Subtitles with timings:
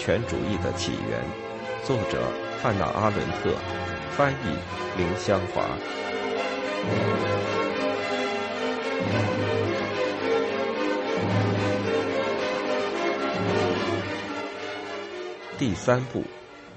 [0.00, 1.22] 权主义的起源，
[1.84, 3.54] 作者汉娜·阿伦特，
[4.16, 4.56] 翻译
[4.96, 5.68] 林香华。
[15.58, 16.24] 第三部，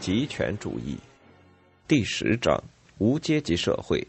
[0.01, 0.97] 极权主义，
[1.87, 2.61] 第十章，
[2.97, 4.05] 无阶级社会。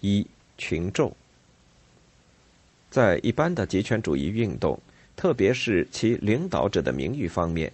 [0.00, 1.14] 一群众，
[2.88, 4.80] 在一般的极权主义运动，
[5.14, 7.70] 特别是其领导者的名誉方面，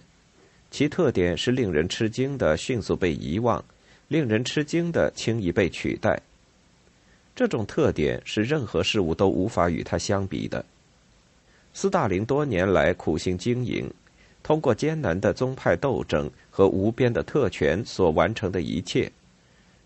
[0.71, 3.63] 其特点是令人吃惊的迅速被遗忘，
[4.07, 6.21] 令人吃惊的轻易被取代。
[7.35, 10.65] 这种特点是任何事物都无法与它相比的。
[11.73, 13.89] 斯大林多年来苦心经营，
[14.41, 19.11] 通过艰难的宗派斗争和无边的特权所完成的一切。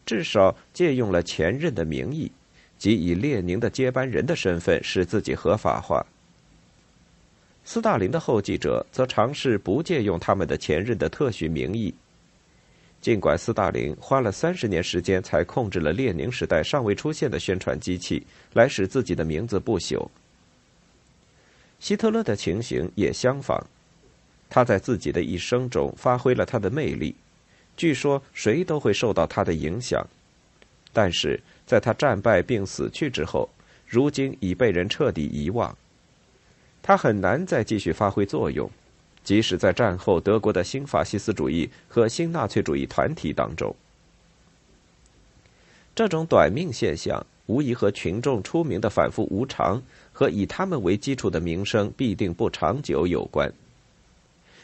[0.05, 2.31] 至少借用了前任的名义，
[2.77, 6.05] 即以列宁的接班人的身份使自己合法化。
[7.71, 11.93] 斯大林的后继者则尝试不借用他们的前任的特许名义。
[12.99, 20.03] 尽管斯大林花了三十年时间才控制了列宁时代尚未出现的宣传机器，来使自己的名字不朽。
[21.79, 23.63] 希特勒的情形也相仿，
[24.49, 27.13] 他在自己的一生中发挥了他的魅力。
[27.77, 30.03] 据说谁都会受到他的影响，
[30.91, 33.47] 但是在他战败并死去之后，
[33.85, 35.77] 如今已被人彻底遗忘。
[36.81, 38.69] 他很难再继续发挥作用，
[39.23, 43.75] 即使在战后德国的新法西斯主义和新纳粹主义团体当中。
[45.95, 49.81] 这种短命现象无疑和群众出名的反复无常
[50.13, 53.51] 和以他们为基础的名声必定不长久有关。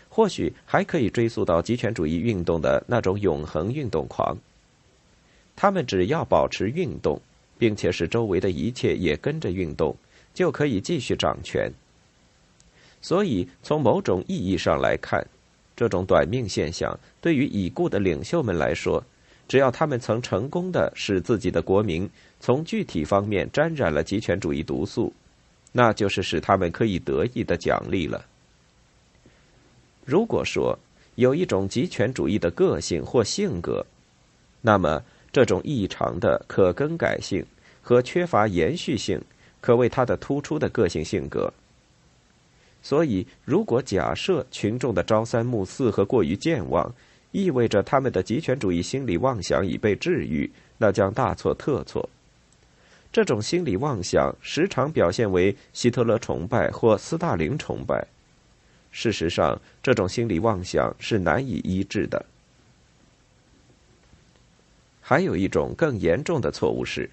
[0.08, 4.38] 或许还可以追溯到极权主义运动的那种永恒运动狂。
[5.58, 7.21] 他们只要保持运动，
[7.58, 9.95] 并且使周围的一切也跟着运动，
[10.33, 11.69] 就可以继续掌权。
[13.05, 15.23] 所以，从某种意义上来看，
[15.76, 19.04] 这种短命现象对于已故的领袖们来说，
[19.48, 25.14] 只要他们曾成功的使自己的国民从具体方面沾染了极权主义毒素，
[25.71, 28.26] 那就是使他们可以得意的奖励了。
[30.04, 30.76] 如果说
[31.14, 33.86] 有一种极权主义的个性或性格，
[34.61, 34.99] 那么
[35.32, 37.45] 这种异常的可更改性
[37.83, 39.22] 和缺乏延续性，
[39.61, 41.54] 可谓他的突出的个性性格。
[42.86, 46.94] 所以，如果假设群众的朝三暮四和过于健忘，
[47.32, 50.48] 意味着他们的极权主义心理妄想已被治愈，
[50.78, 52.08] 那将大错特错。
[53.12, 58.06] 这种心理妄想时常表现为希特勒崇拜或斯大林崇拜。
[58.92, 62.23] 事实上，这种心理妄想是难以医治的。
[65.02, 67.10] 还有一种更严重的错误是，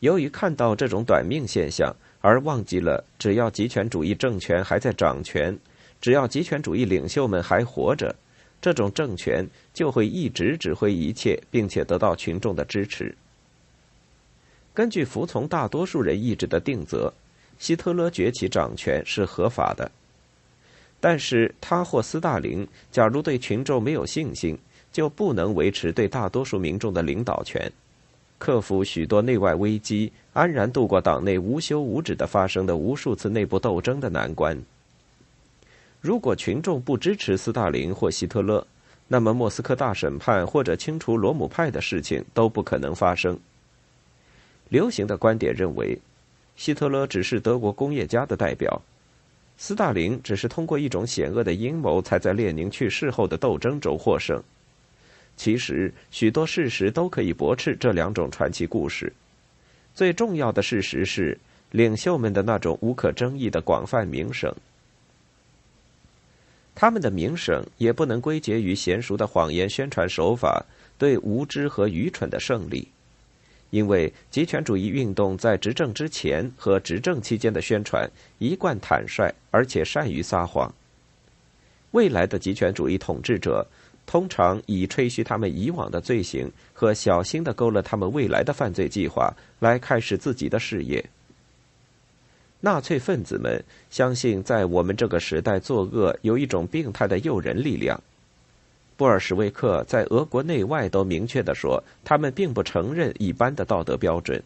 [0.00, 5.58] 由于看到这种短命现象，而忘记了只要极权主义政权还在掌权，
[6.00, 8.14] 只要极权主义领袖们还活着，
[8.60, 13.14] 这种政权就会一直指挥一切，并且得到群众的支持。
[14.72, 17.12] 根据服从大多数人意志的定则，
[17.58, 19.90] 希特勒崛起掌权是合法的。
[21.00, 24.58] 但是他或斯大林，假如对群众没有信心，
[24.92, 27.70] 就不能维持对大多数民众的领导权，
[28.38, 34.60] 克服许多内外危机，安然度过党内无休无止的发生的无数次内部斗争的难关。
[36.00, 38.66] 如果群众不支持斯大林或希特勒，
[39.08, 43.38] 那么莫斯科大审判或者清除罗姆派的事情都不可能发生。
[44.68, 45.98] 流行的观点认为，
[46.54, 48.80] 希特勒只是德国工业家的代表。
[49.58, 54.42] 斯大林只是通过一种险恶的阴谋，才在列宁去世后的斗争中获胜。
[55.36, 59.12] 其实，许多事实都可以驳斥这两种传奇故事。
[59.94, 61.38] 最重要的事实是，
[61.70, 64.54] 领袖们的那种无可争议的广泛名声。
[66.74, 70.64] 他们的名声也不能归结于娴熟的谎言宣传手法
[70.96, 72.88] 对无知和愚蠢的胜利。
[73.70, 80.72] 因为极权主义运动在执政之前和执政期间的宣传一贯坦率，而且善于撒谎。
[81.92, 83.66] 未来的极权主义统治者
[84.10, 91.04] 通常以吹嘘他们以往的罪行和小心的勾勒他们未来的犯罪计划来开始自己的事业。
[92.60, 98.02] 纳粹分子们相信，在我们这个时代作恶有一种病态的诱人力量。
[98.96, 104.42] 布尔什维克在俄国内外都明确地说，他们并不承认一般的道德标准，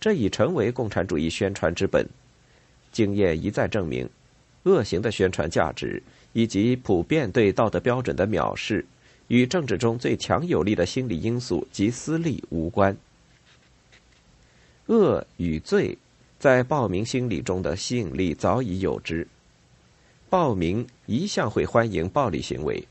[0.00, 2.08] 这已成为共产主义宣传之本。
[2.90, 4.08] 经验一再证明，
[4.68, 6.02] 恶行的宣传价值
[6.34, 8.84] 以及普遍对道德标准的藐视，
[9.28, 12.94] 与政治中最强有力的心理因素及私利无关。
[14.86, 15.96] 恶与罪
[16.38, 19.26] 在暴民心理中的吸引力早已有之。
[20.28, 22.86] 暴民一向会欢迎暴力行为，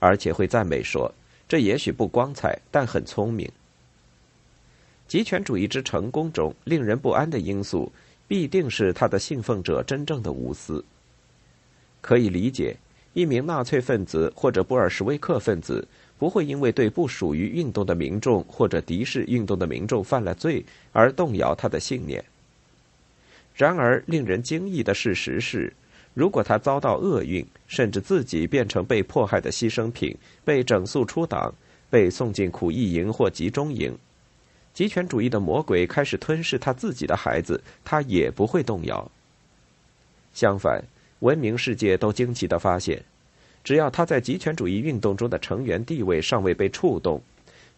[0.00, 1.12] 而且会赞美说
[1.48, 3.48] ：“这也许不光彩，但很聪明。”
[5.06, 7.92] 极权主义之成功中，令人不安的因素
[8.26, 10.84] 必定是他的信奉者真正的无私。
[12.00, 12.76] 可以理解，
[13.12, 15.86] 一名纳粹分子或者布尔什维克分子
[16.18, 22.24] 不会因为对不属于运动的民众或者敌视运动的民众犯了罪而动摇他的信念。
[23.54, 25.72] 然而，令人惊异的事实是，
[26.14, 31.52] 如果他遭到厄运，甚至自己变成被迫害的牺牲品，被整肃出党，
[31.90, 33.96] 被送进苦役营或集中营，
[34.72, 39.10] 极权主义的魔鬼开始吞噬他自己的孩子，他也不会动摇。
[40.32, 40.82] 相反，
[41.20, 43.02] 文明世界都惊奇地发现，
[43.62, 47.20] 只要他在极权主义运动中的成员地位尚未被触动，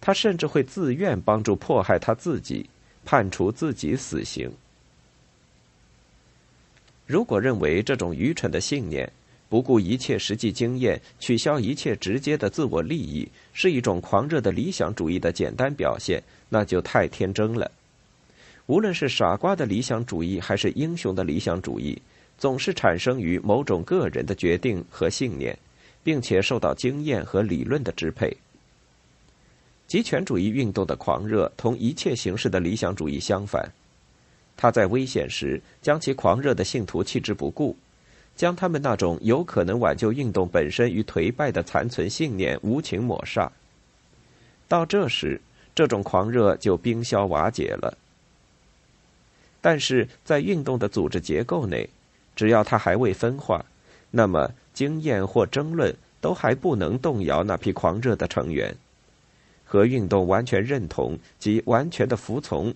[0.00, 2.68] 他甚至会自愿帮助迫害他自己，
[3.04, 4.50] 判处自己死刑。
[7.06, 9.10] 如果认为这种愚蠢的信念，
[9.48, 17.70] 不顾一切实际经验，取消一切直接的自我利益，是一种狂热的理想主义的简单表现，那就太天真了。
[18.66, 22.00] 无论是傻瓜的理想主义，还是英雄的理想主义，
[22.42, 25.56] 总是产生于某种个人的决定和信念，
[26.02, 28.36] 并且受到经验和理论的支配。
[29.86, 33.70] 极权主义运动的狂热同一切形式的理想主义相反。
[34.56, 37.76] 他在危险时将其狂热的信徒弃之不顾，
[38.34, 43.48] 将他们那种有可能挽救运动本身与颓败的残存信念无情抹杀。
[44.66, 45.40] 到这时，
[45.76, 47.96] 这种狂热就冰消瓦解了。
[49.60, 51.88] 但是在运动的组织结构内，
[52.34, 53.64] 只要它还未分化，
[54.10, 58.74] 那么经验或争论都还不能动摇那批狂热的成员，
[59.64, 62.74] 和运动完全认同及完全的服从。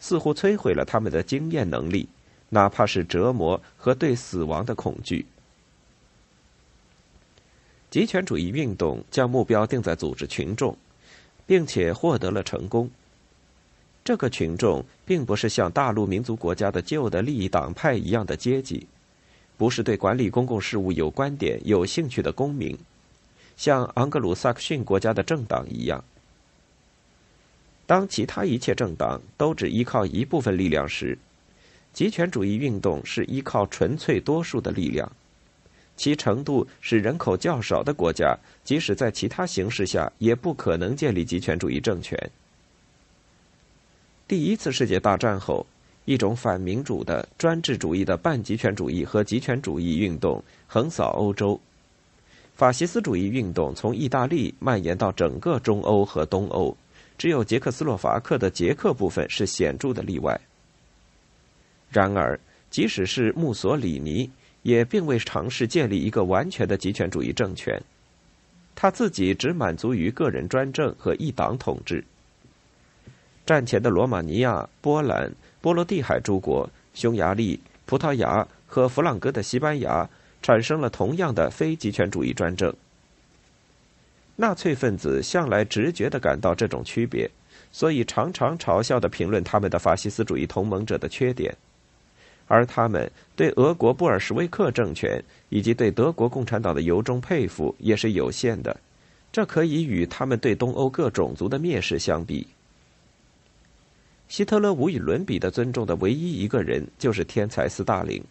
[0.00, 2.08] 似乎摧毁了他们的经验能力，
[2.50, 5.26] 哪怕是折磨和对死亡的恐惧。
[7.90, 10.76] 极权主义运动将目标定在组织群众，
[11.46, 12.88] 并且获得了成功。
[14.04, 18.86] 这个群众并不是像大陆民族国家的旧的利益党派一样的阶级，
[19.58, 22.78] 不是对管理公共事务有观点、有兴趣的公民，
[23.56, 26.02] 像昂格鲁萨克逊国家的政党一样。
[27.84, 31.18] 当其他一切政党都只依靠一部分力量时，
[31.92, 35.10] 极权主义运动是依靠纯粹多数的力量，
[35.96, 42.30] 其程度使人口较少的国家即使在其他形势下也不可能建立极权主义政权。
[44.28, 45.66] 第一次世界大战后，
[46.08, 51.60] 一种反民主的专制主义的半极权主义和极权主义运动横扫欧洲，
[52.54, 56.74] 法西斯主义运动从意大利蔓延到整个中欧和东欧。
[57.18, 60.40] 只有捷克斯洛伐克的捷克部分是显著的例外。
[61.90, 62.40] 然而，
[62.70, 64.30] 即使是墨索里尼，
[64.62, 67.78] 也并未尝试建立一个完全的极权主义政权。
[68.74, 72.02] 他自己只满足于个人专政和一党统治。
[73.44, 80.08] 战前的罗马尼亚、波兰、波罗的海诸国、匈牙利、葡萄牙和弗朗哥的西班牙，
[80.40, 82.72] 产生了同样的非极权主义专政。
[84.36, 87.28] 纳粹分子向来直觉地感到这种区别，
[87.72, 91.52] 所以常常嘲笑地评论他们的法西斯主义同盟者的缺点，
[92.46, 98.78] 而他们对俄国布尔什维克政权以及对德国共产党的由衷佩服也是有限的，
[99.32, 102.46] 这可以与他们对东欧各种族的蔑视相比。
[104.28, 108.22] 希特勒无与伦比的尊重的唯一一个人就是天才斯大林，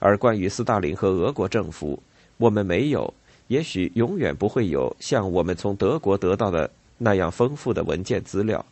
[0.00, 2.02] 而关于斯大林和俄国政府，
[2.36, 3.14] 我们没有。
[3.46, 8.64] 也许永远不会有像我们从德国得到的那样丰富的文件资料。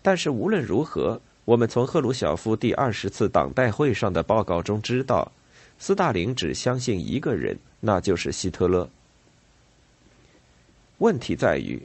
[0.00, 5.30] 但是无论如何，我们从赫鲁晓夫第二十次党代会上的报告中知道，
[5.78, 8.88] 斯大林只相信一个人，那就是希特勒。
[10.98, 11.82] 问题在于，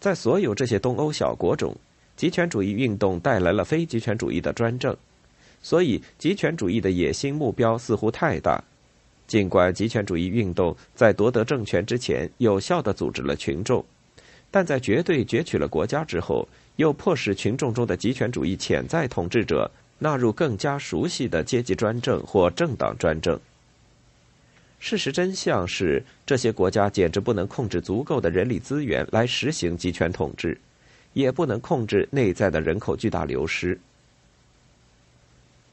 [0.00, 1.76] 在所有这些东欧小国中，
[2.20, 4.94] 极权主义运动带来了非极权主义的专政，
[5.62, 8.62] 所以极权主义的野心目标似乎太大。
[9.26, 13.82] 尽管极权主义运动在夺得政权之前有效地组织了群众，
[14.50, 16.46] 但在绝对攫取了国家之后，
[16.76, 23.40] 又迫使群众中的极权主义潜在统治者纳入更加熟悉的阶级专政或政党专政。
[24.78, 30.60] 事实真相是，这些国家简直不能控制足够的人力资源来实行集权统治，
[31.12, 33.78] 也不能控制内在的人口巨大流失。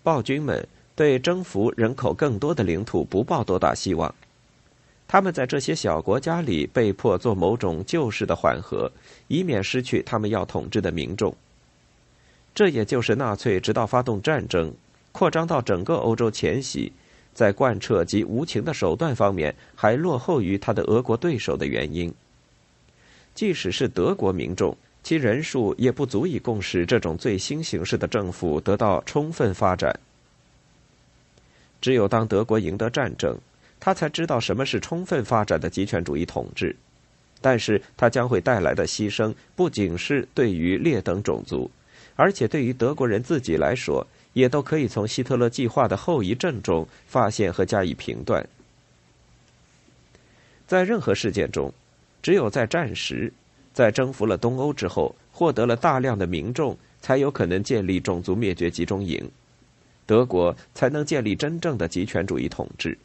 [0.04, 0.68] 暴君们。
[0.98, 4.16] 对征服人口更多的领土不抱多大希望，
[5.08, 8.92] 他们在这些小国家里被迫做某种旧式的缓和，
[9.28, 11.36] 以免失去他们要统治的民众。
[12.56, 14.74] 这也就是纳粹直到发动战争、
[15.12, 16.92] 扩张到整个欧洲前夕，
[17.36, 22.12] 在贯彻及无情的手段方面还落后于他的俄国对手的原因。
[23.36, 24.76] 即使是德国民众，
[25.08, 29.98] 其人数也不足以供使这种最新形式的政府得到充分发展。
[31.80, 33.38] 只有当德国赢得战争，
[33.80, 36.76] 他才知道什么是充分发展的极权主义统治。
[37.40, 41.72] 但是，它将会带来的牺牲不仅是对于劣等种族，
[42.18, 48.46] 而且对于德国人自己来说，也都可以从希特勒计划的后遗症中发现和加以评断。
[50.68, 51.74] 在任何事件中。
[52.22, 53.32] 只有在战时，
[53.78, 59.30] 在征服了东欧之后，获得了大量的民众，才有可能建立种族灭绝集中营，
[60.08, 62.98] 德国才能建立真正的极权主义统治。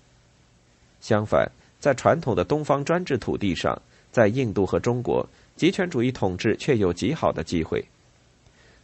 [0.99, 1.47] 相反，
[1.79, 3.79] 在传统的东方专制土地上，
[4.11, 7.85] 在印度和中国，极权主义统治却有极好的机会。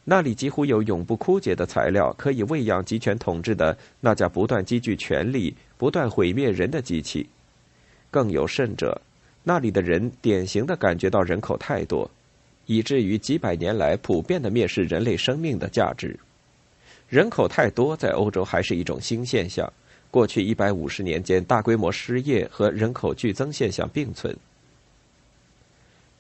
[0.05, 7.27] 那里几乎有永不枯竭的材料，可以喂养极权统治的那架不断积聚权力、不断毁灭人的机器。
[8.11, 9.01] 更有甚者。
[9.49, 12.11] 那里的人典型的感觉到人口太多，
[12.67, 16.15] 以至于几百年来普遍的蔑视人类生命的价值。
[17.09, 19.67] 人口太多在欧洲还是一种新现象。
[20.11, 24.37] 过去一百五十年间，大规模失业和人口剧增现象并存。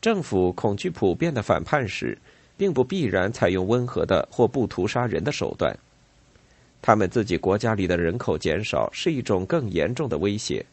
[0.01, 2.17] 政府恐惧普遍的反叛时，
[2.57, 5.79] 并不必然采用温和的或不屠杀人的手段。
[6.81, 10.65] 他们自己国家里的人口减少是一种更严重的威胁。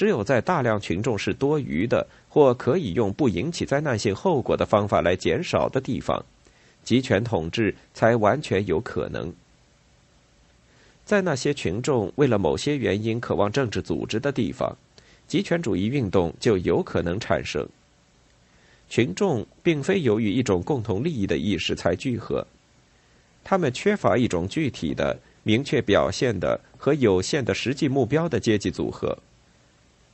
[0.00, 6.24] 只有在大量群众是多余的，或可以用不引起灾难性后果的方法来减少的地方，
[6.82, 9.30] 集权统治才完全有可能。
[11.04, 14.74] 在那些群众为了某些原因渴望政治组织的地方，
[15.28, 17.68] 集权主义运动就有可能产生。
[18.88, 22.46] 群众并非由于一种共同利益的意识才聚合，
[23.44, 29.18] 他们缺乏一种具体的、明确表现的和有限的实际目标的阶级组合。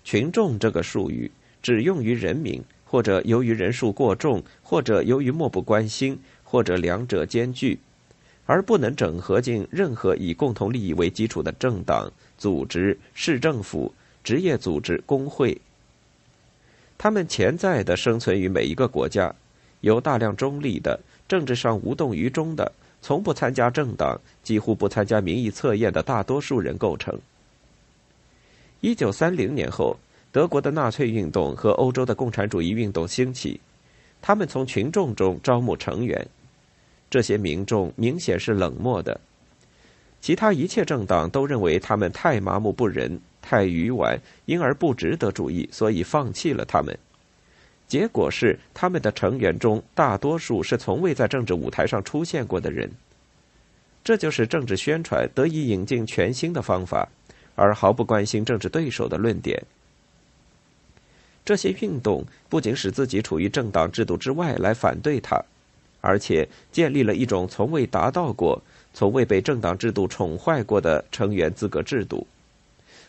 [0.06, 1.28] 群众这个术语
[1.60, 7.80] 只用于人民，或者由于人数过众，或者由于漠不关心，或者两者兼具，
[8.46, 12.08] 而不能整合进任何以共同利益为基础的政党、
[12.38, 15.60] 组织、市政府、职业组织、工会。
[16.96, 19.34] 他们潜在的生存于每一个国家，
[19.80, 22.70] 由大量中立的、政治上无动于衷的、
[23.02, 27.18] 从不参加政党、几乎不参加民意测验的大多数人构成。
[28.80, 29.97] 一九三零年后，
[30.30, 33.59] 德国的纳粹运动和欧洲的共产主义运动兴起，
[34.21, 36.26] 他们从群众中招募成员。
[37.09, 39.18] 这些民众明显是冷漠的，
[40.21, 46.97] 其他一切政党都认为他们太麻木不仁、太愚顽，因而不值得注意，所以放弃了他们。
[47.88, 52.90] 结果是，他们的成员中大多数是从未在政治舞台上出现过的人。
[54.02, 57.09] 这就是政治宣传得以引进全新的方法。
[57.56, 59.60] 而毫不关心政治对手的论点。
[61.44, 65.40] 这些运动不仅使自己处于政党制度之外来反对他，
[66.00, 68.60] 而且建立了一种从未达到过、
[68.92, 72.26] 从未被政党制度宠坏过的成员资格制度。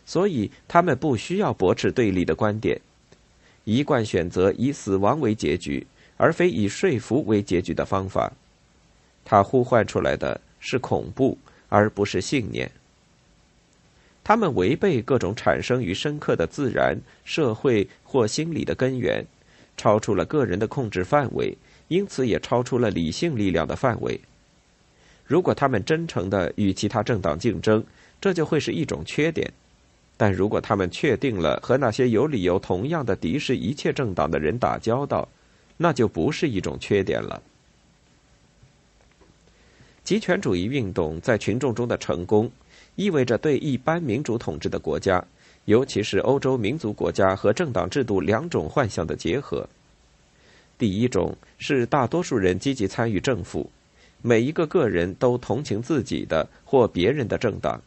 [0.05, 2.79] 所以，他们不需要驳斥对立的观点，
[3.65, 5.85] 一贯选择以死亡为结局，
[6.15, 8.31] 而非以说服为结局的方法。
[9.25, 11.37] 他呼唤出来的是恐怖，
[11.67, 12.71] 而不是信念。
[14.27, 19.25] 他们违背各种产生于深刻的自然、社会或心理的根源，
[19.77, 21.57] 超出了个人的控制范围，
[21.87, 24.19] 因此也超出了理性力量的范围。
[25.25, 27.81] 如果他们真诚的与其他政党竞争，
[28.19, 29.47] 这就会是一种缺点；
[30.17, 35.25] 但如果他们确定了和那些有理由同样的敌视一切政党的人打交道，
[35.77, 37.41] 那就不是一种缺点了。
[40.03, 42.51] 极权主义运动在群众中的成功。
[42.97, 45.23] 意味着对一般民主统治的国家，
[45.65, 49.69] 尤其是欧洲民族国家和政党制度两种幻象的结合。
[50.79, 53.69] 第一种是大多数人积极参与政府，
[54.23, 57.79] 每一个个人都同情自己的或别人的政党。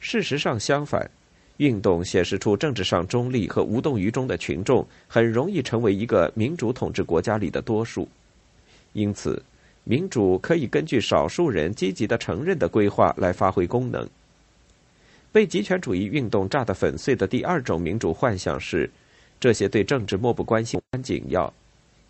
[0.00, 1.10] 事实上相反，
[1.56, 8.06] 运动显示出政治上中立和无动于衷的群众很容易成为一个民主统治国家里的多数，
[8.92, 9.42] 因此。
[9.84, 14.08] 民主可以根据少数人积极的承认的规划来发挥功能。
[15.30, 18.88] 被极权主义运动炸得粉碎的第二种民主幻想是，
[19.38, 21.52] 这些对政治漠不关心关紧要，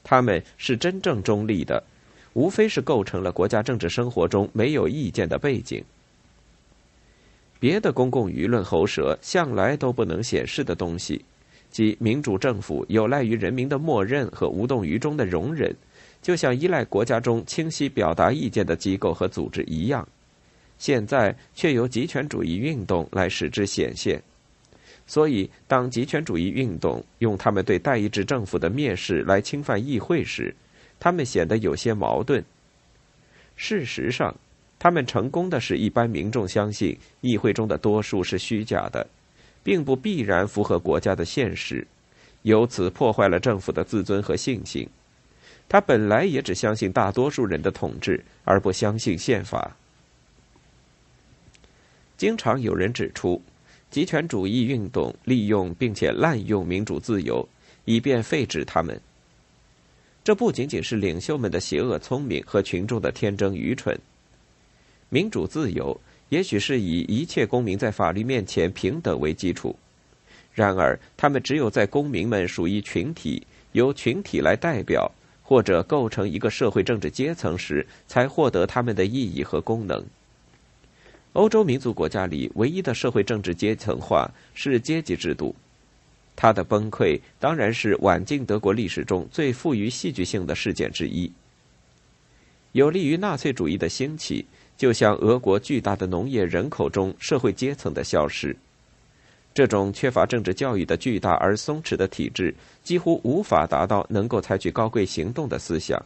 [0.03, 1.83] 他们是真正中立的，
[2.35, 5.83] 无非是构成了国家政治生活中没有意见的背景。
[7.59, 11.25] 别的公共舆论喉舌向来都不能显示的东西，
[11.71, 15.75] 即民主政府有赖于人民的默认和无动于衷的容忍。
[16.25, 20.09] 就像依赖国家中清晰表达意见的机构和组织一样，
[20.79, 24.23] 现在却由极权主义运动来使之显现。
[25.07, 30.57] 所以，当极权主义运动用他们对代议制政府的蔑视来侵犯议会时，
[30.99, 32.43] 他们显得有些矛盾。
[33.55, 34.35] 事实上，
[34.79, 39.07] 他们成功的使一般民众相信议会中的多数是虚假的，
[39.63, 41.87] 并不必然符合国家的现实，
[42.41, 44.89] 由此破坏了政府的自尊和信心。
[45.69, 49.77] 他本来也只相信大多数人的统治，而不相信宪法。
[52.17, 53.43] 经常有人指出。
[53.91, 57.49] 极权主义运动利用并且滥用民主自由，
[57.85, 59.01] 以便废止他们。
[60.25, 63.97] 这不仅仅是领袖们的邪恶聪明和群众的天真愚蠢。
[65.11, 65.97] 民主自由
[66.29, 69.77] 也许是以一切公民在法律面前平等为基础，
[70.53, 75.09] 然而他们只有在公民们属于群体，由群体来代表
[75.45, 80.03] 或者构成一个社会政治阶层时，才获得他们的意义和功能。
[81.35, 85.55] 欧洲民族国家里唯一的社会政治阶层化是阶级制度，
[86.35, 91.31] 它的崩溃当然是晚近德国历史中最富于戏剧性的事件之一。
[92.73, 94.47] 有利于纳粹主义的兴起，
[94.77, 98.57] 就像俄国巨大的农业人口中社会阶层的消失。
[99.55, 106.05] 这种缺乏政治教育的巨大而松弛的体制，几乎无法达到能够采取高贵行动的思想。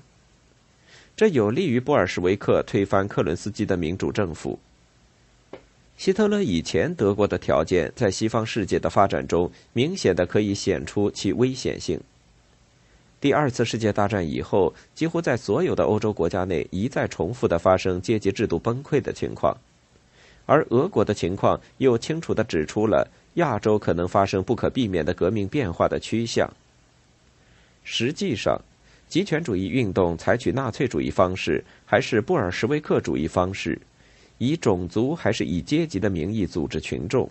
[1.16, 4.58] 这有利于布尔什维克推翻克伦斯基的民主政府。
[5.96, 11.98] 希特勒以前德国的条件，在西方世界的发展中，明显的可以显出其危险性。
[13.20, 19.56] 第二次世界大战以后，几乎在所有的欧洲国家内一再重复的发生阶级制度崩溃的情况，
[20.48, 26.50] 而俄国的情况又清楚地指出了亚洲可能发生不可避免的革命变化的趋向。
[27.84, 28.58] 实际上，
[29.10, 33.78] 极权主义运动采取纳粹主义方式，还是布尔什维克主义方式？
[34.38, 37.28] 以种族还是以阶级的名义组织群众，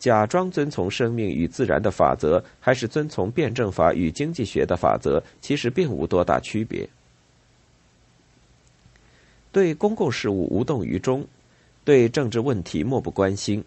[0.00, 6.88] 假装遵从生命与自然的法则，还是遵从辩证法与经济学的法则，其实并无多大区别。
[9.52, 11.26] 对公共事务无动于衷，
[11.90, 13.64] 对政治问题漠不关心，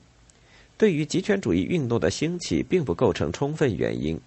[0.77, 4.17] 对于极权主义运动的兴起，并不构成充分原因。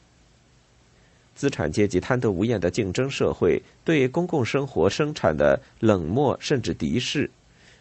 [1.35, 7.31] 资产阶级贪得无厌的竞争社会，对公共生活生产的冷漠甚至敌视。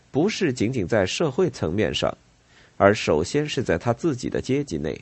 [0.10, 2.18] 不是仅仅在社会层面上，
[2.78, 4.98] 而首先是在他自己的阶级内。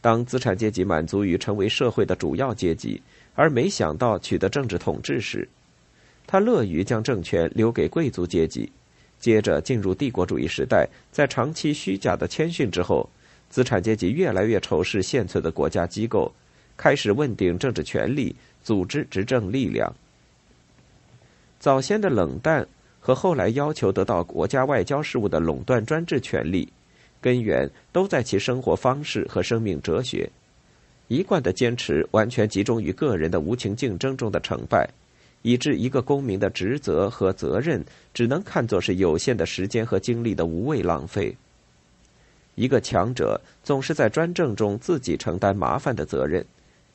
[0.00, 3.02] 当资产阶级满足于成为社会的主要阶级，
[3.34, 5.46] 而没想到取得政治统治时，
[6.26, 8.72] 他乐于将政权留给贵族阶级。
[9.24, 13.08] 接着进入帝国主义时代，在长期虚假的谦逊之后，
[13.48, 16.30] 资产阶级越来越仇视现存的国家机构，
[16.76, 19.90] 开始问鼎政治权力，组织执政力量。
[21.58, 22.68] 早先的冷淡。
[23.06, 26.66] 和后来要求得到国家外交事务的垄断专制权利，
[27.20, 30.26] 根源都在其生活方式和生命哲学，
[31.08, 34.88] 一贯的坚持完全集中于个人的无情竞争中的成败，
[35.44, 41.36] 以致一个公民的职责和责任只能看作是有限的时间和精力的无谓浪费。
[42.54, 46.42] 一个强者总是在专政中自己承担麻烦的责任，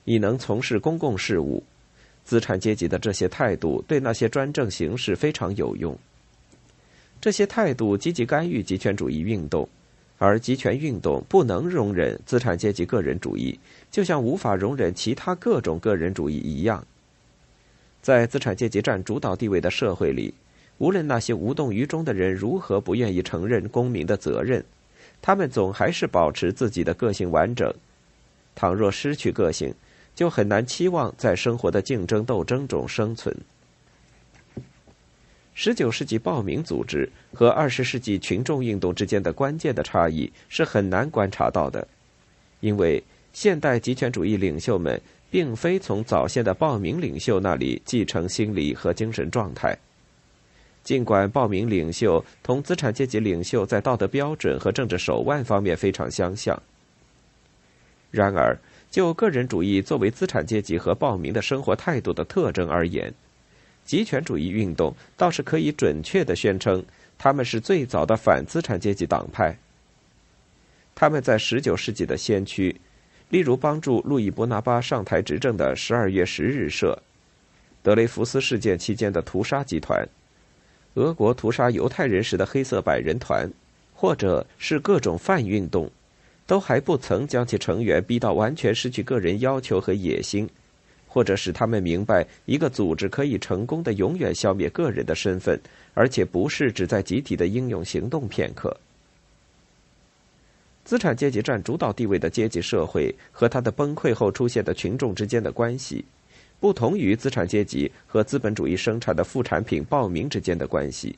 [0.03, 1.63] 以能从事公共事务。
[2.25, 5.95] 资产阶级的这些态度对那些专政形式非常有用。
[7.21, 9.69] 这些态度积极干预极权主义运动，
[10.17, 13.59] 而集权运动不能容忍资产阶级个人主义，
[13.91, 16.83] 就像无法容忍其他各种个人主义一样。
[18.01, 20.33] 在资产阶级占主导地位的社会里，
[20.77, 24.63] 无论那些无动于衷的人如何不愿意承认公民的责任，
[25.21, 27.73] 他们总还是保持自己的个性完整。
[28.55, 29.73] 倘若失去个性，
[30.15, 33.35] 就很难期望在生活的竞争斗争中生存。
[35.53, 41.85] 十九世纪暴民组织和二十世纪群众运动之间的关键的差异是很难观察到的，
[42.61, 49.77] 因为现代极权主义领袖们并非从早先的暴民领袖那里继承心理和精神状态。
[50.83, 56.61] 尽管暴民领袖同资产阶级领袖在道德标准和政治手腕方面非常相像，
[58.11, 58.57] 然而。
[58.91, 63.13] 就个人主义作为资产阶级和暴民的生活态度的特征而言，
[63.85, 66.83] 极权主义运动倒是可以准确的宣称，
[67.15, 69.55] 他们是最早的反资产阶级党派。
[70.95, 72.75] 他们在十九世纪的先驱，
[73.29, 76.97] 例如帮助路易·波拿巴上台执政的十二月十日社、
[77.81, 80.07] 德雷福斯事件期间的屠杀集团、
[80.95, 83.49] 俄国屠杀犹太人时的黑色百人团，
[83.93, 85.89] 或者是各种泛运动。
[86.47, 90.49] 都还不曾将其成员逼到完全失去个人要求和野心，
[91.07, 95.61] 或者使他们明白，一个组织可以成功的永远消灭个人的身份，
[95.93, 98.75] 而且不是只在集体的英勇行动片刻。
[100.89, 106.03] 资产阶级占主导地位的阶级社会和它的崩溃后出现的群众之间的关系，
[106.59, 111.15] 不同于资产阶级和资本主义生产的副产品暴民之间的关系。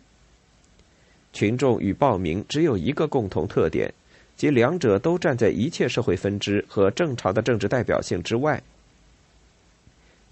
[1.31, 3.89] 群众与暴民只有一个共同特点，
[4.35, 8.61] 即两者都站在一切社会分支和正常的政治代表性之外。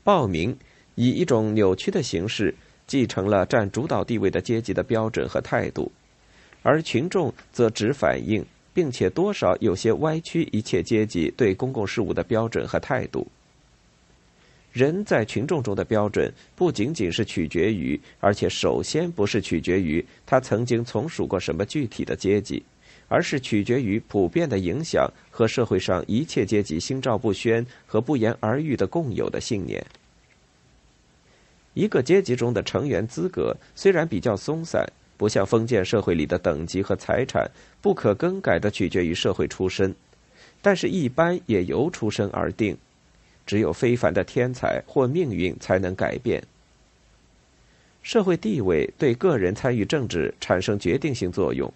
[0.04, 0.54] 暴民
[0.96, 2.54] 以一种扭曲的形式
[2.86, 5.90] 继承了占主导地位的阶级的标准和态度，
[6.62, 8.46] 而群众则只反映
[8.80, 13.28] 并且多少有些歪曲一切阶级对公共事务的标准和态度。
[14.72, 22.64] 人在群众中的标准不仅仅是取决于，而且首先不是取决于他曾经从属过什么具体的阶级，
[23.10, 29.86] 而是取决于普遍的影响和社会上一切阶级心照不宣和不言而喻的共有的信念。
[31.74, 34.90] 一个阶级中的成员资格虽然比较松散，
[35.20, 37.52] 不像封建社会里的等级和财产
[37.82, 39.94] 不可更改的取决于社会出身，
[40.62, 42.78] 但是一般也由出身而定。
[43.46, 46.42] 只有非凡的天才或命运才能改变。
[48.02, 51.70] 社会地位对个人参与政治产生决定性作用，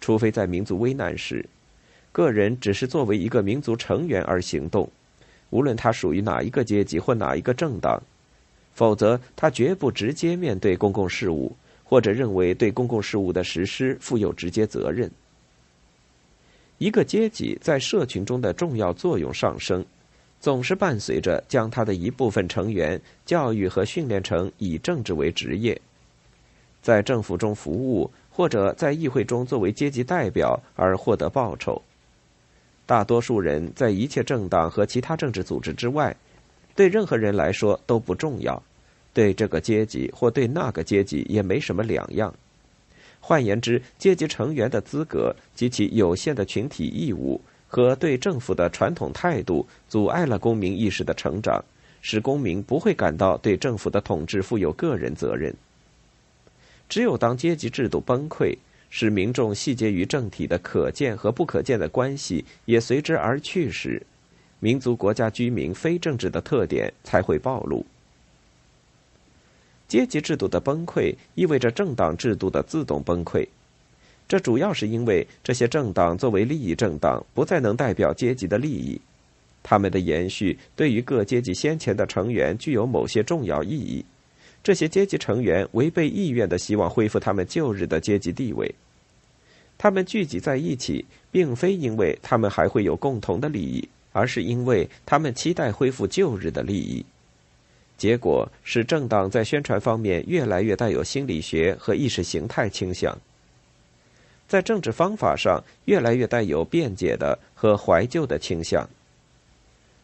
[0.00, 1.44] 除非在民族危难时，
[2.12, 4.88] 个人只是作为一个民族成员而行动，
[5.50, 8.00] 无论他属于哪一个阶级或哪一个政党，
[8.72, 11.54] 否则他绝不直接面对公共事务，
[11.90, 15.10] 或者认为对公共事务的实施负有直接责任。
[16.78, 19.84] 一个阶级在社群中的重要作用上升。
[20.40, 25.78] 总是伴随着将他的一部分成员教育和训练成以政治为职业，
[26.80, 31.82] 在政府中服务或者在议会中作为阶级代表而获得报酬。
[32.86, 36.16] 大多数人在一切政党和其他政治组织之外，
[36.74, 38.62] 对任何人来说都不重要，
[39.12, 42.34] 对这个阶级或对那个阶级也没什么两样。
[43.20, 47.40] 换言之，阶级成员的资格及其有限的群体义务。
[47.72, 51.64] 和对政府的传统态度阻碍了公民意识的成长，
[52.02, 55.54] 使公民不会感到对政府的统治负有个人责任。
[56.88, 58.56] 只有当阶级制度崩溃，
[58.90, 64.04] 使民众细节与政体的可见和不可见的关系也随之而去时，
[64.58, 67.86] 民族国家居民非政治的特点才会暴露。
[69.90, 73.44] 阶级制度的崩溃意味着政党制度的自动崩溃。
[74.28, 79.00] 这主要是因为这些政党作为利益政党，不再能代表阶级的利益。
[79.64, 84.04] 他们的延续对于各阶级先前的成员具有某些重要意义。
[84.62, 88.72] 这些阶级成员违背意愿的希望恢复他们旧日的阶级地位。
[89.76, 97.04] 他们聚集在一起，并非因为他们还会有共同的利益，而是因为他们期待恢复旧日的利益。
[98.00, 103.14] 结果是政党在宣传方面越来越带有心理学和意识形态倾向。
[104.48, 108.88] 在政治方法上，越来越带有辩解的和怀旧的倾向。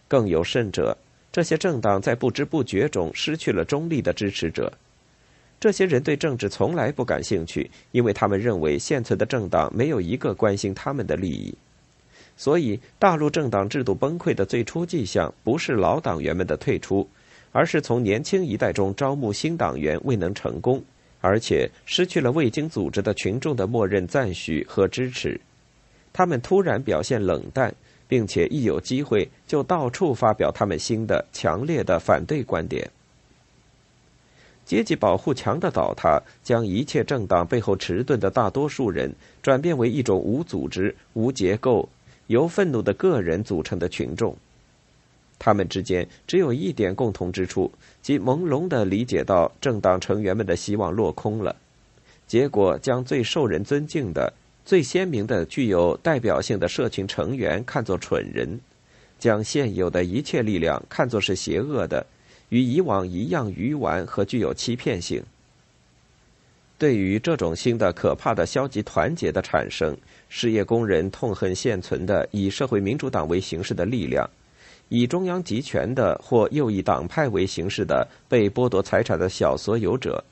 [0.09, 0.95] 更有甚者，
[1.33, 4.71] 这些政党在不知不觉中失去了中立的支持者。
[5.59, 11.55] 这些人对政治从来不感兴趣，因为他们认为现存的政党没有一个关心他们的利益。
[12.37, 17.09] 所以，大陆政党制度崩溃的最初迹象，不是老党员们的退出，
[17.57, 20.83] 而是从年轻一代中招募新党员未能成功。
[21.23, 25.41] 而且失去了未经组织的群众的默认赞许和支持，
[26.13, 27.75] 他们突然表现冷淡，
[28.07, 32.89] 并且一有机会就到处发表他们新的强烈的反对观点。
[34.67, 39.11] 阶级保护墙的倒塌，将一切政党背后迟钝的大多数人
[39.43, 41.89] 转变为一种无组织、无结构、
[42.27, 44.37] 由愤怒的个人组成的群众。
[45.39, 47.71] 他们之间只有一点共同之处，
[48.03, 51.55] 即朦胧的理解到政党成员们的希望落空了，
[52.27, 54.33] 结果将最受人尊敬的、
[54.65, 58.59] 最鲜明的、具有代表性的社群成员看作蠢人，
[59.19, 62.05] 将现有的一切力量看作是邪恶的，
[62.49, 65.23] 与以往一样愚顽和具有欺骗性。
[66.79, 69.97] 对于这种新的可怕的消极团结的产生，
[70.29, 74.29] 失业工人痛恨现存的以社会民主党为形式的力量。
[74.89, 80.23] 以中央集权的或右翼党派为形式的被剥夺财产的小所有者，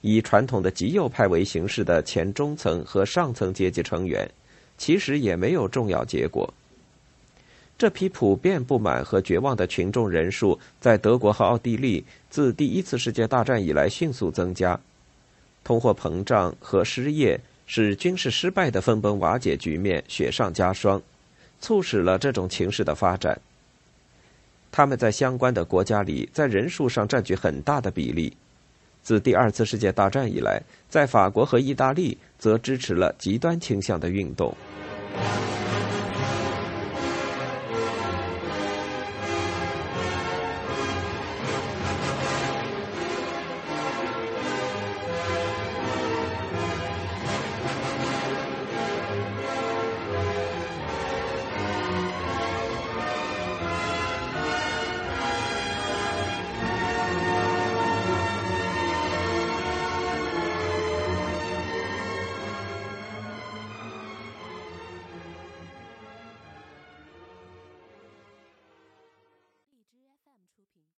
[0.00, 4.30] 以传统的极右派为形式的前中层和上层阶级成员，
[4.78, 6.52] 其实也没有重要结果。
[7.76, 14.78] 这批普遍不满和绝望的群众人数，在德国和奥地利自第一次世界大战以来迅速增加。
[15.62, 21.00] 通货膨胀和失业使军事失败的分崩瓦解局面雪上加霜，
[21.60, 23.38] 促使了这种情势的发展。
[24.70, 28.36] 他们在相关的国家里在人数上占据很大的比例。
[29.02, 34.54] 自第二次世界大战以来，在法国和意大利则支持了极端倾向的运动。